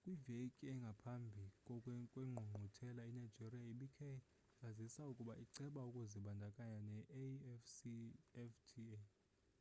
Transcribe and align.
kwiveki 0.00 0.64
engaphambi 0.72 1.44
kwengqungquthela 2.12 3.02
inigeria 3.14 3.64
ibikhe 3.72 4.10
yazisa 4.62 5.00
ukuba 5.12 5.34
iceba 5.44 5.80
ukuzibandakanya 5.88 6.78
ne-afcfta 6.88 8.98